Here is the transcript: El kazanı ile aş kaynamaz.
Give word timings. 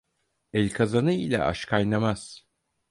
El 0.53 0.73
kazanı 0.73 1.13
ile 1.13 1.43
aş 1.43 1.65
kaynamaz. 1.65 2.45